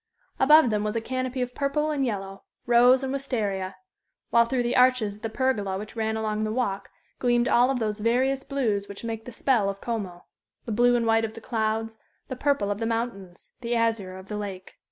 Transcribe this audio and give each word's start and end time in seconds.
Above 0.39 0.71
them 0.71 0.83
was 0.83 0.95
a 0.95 0.99
canopy 0.99 1.43
of 1.43 1.53
purple 1.53 1.91
and 1.91 2.03
yellow 2.07 2.39
rose 2.65 3.03
and 3.03 3.13
wistaria; 3.13 3.75
while 4.31 4.45
through 4.45 4.63
the 4.63 4.75
arches 4.75 5.13
of 5.13 5.21
the 5.21 5.29
pergola 5.29 5.77
which 5.77 5.95
ran 5.95 6.17
along 6.17 6.43
the 6.43 6.51
walk 6.51 6.89
gleamed 7.19 7.47
all 7.47 7.71
those 7.75 7.99
various 7.99 8.43
blues 8.43 8.87
which 8.89 9.03
make 9.03 9.25
the 9.25 9.31
spell 9.31 9.69
of 9.69 9.79
Como 9.79 10.25
the 10.65 10.71
blue 10.71 10.95
and 10.95 11.05
white 11.05 11.23
of 11.23 11.35
the 11.35 11.39
clouds, 11.39 11.99
the 12.29 12.35
purple 12.35 12.71
of 12.71 12.79
the 12.79 12.87
mountains, 12.87 13.51
the 13.61 13.75
azure 13.75 14.17
of 14.17 14.27
the 14.27 14.37
lake. 14.37 14.73